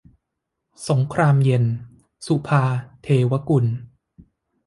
[0.89, 1.63] สงครามเย็น-
[2.27, 3.65] สุภาว์ เทวกุล